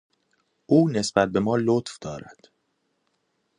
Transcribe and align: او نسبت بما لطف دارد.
او 0.71 0.89
نسبت 0.89 1.27
بما 1.29 1.55
لطف 1.67 1.95
دارد. 2.03 2.41